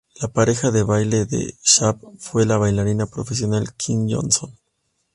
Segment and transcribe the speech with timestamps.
[0.19, 4.51] La pareja de baile de Sapp fue la bailarina profesional Kym Johnson.